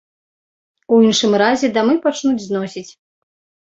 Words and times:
У 0.95 1.03
іншым 1.09 1.37
разе 1.43 1.71
дамы 1.79 2.01
пачнуць 2.09 2.45
зносіць. 2.51 2.89